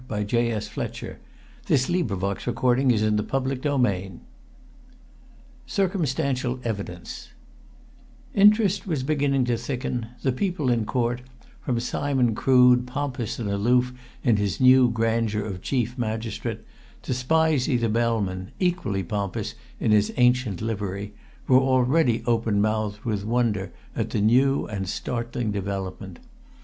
"Great 0.07 0.29
Scott!" 0.63 0.97
he 0.97 1.13
whispered. 1.13 1.17
"Wellesley's 1.69 2.49
housemaid!" 2.49 3.17
CHAPTER 3.17 3.69
XII 3.77 4.19
CIRCUMSTANTIAL 5.67 6.59
EVIDENCE 6.63 7.29
Interest 8.33 8.87
was 8.87 9.03
beginning 9.03 9.45
to 9.45 9.55
thicken: 9.55 10.07
the 10.23 10.31
people 10.31 10.71
in 10.71 10.85
court, 10.85 11.21
from 11.63 11.79
Simon 11.79 12.33
Crood, 12.33 12.87
pompous 12.87 13.37
and 13.37 13.47
aloof 13.47 13.93
in 14.23 14.37
his 14.37 14.59
new 14.59 14.89
grandeur 14.89 15.43
of 15.45 15.61
chief 15.61 15.95
magistrate, 15.99 16.61
to 17.03 17.13
Spizey 17.13 17.77
the 17.77 17.87
bellman, 17.87 18.49
equally 18.59 19.03
pompous 19.03 19.53
in 19.79 19.91
his 19.91 20.11
ancient 20.17 20.63
livery, 20.63 21.13
were 21.47 21.59
already 21.59 22.23
open 22.25 22.59
mouthed 22.59 23.05
with 23.05 23.23
wonder 23.23 23.71
at 23.95 24.09
the 24.09 24.19
new 24.21 24.65
and 24.65 24.89
startling 24.89 25.51
development. 25.51 26.17